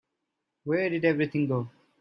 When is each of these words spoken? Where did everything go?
Where 0.63 0.89
did 0.89 1.05
everything 1.05 1.45
go? 1.45 1.69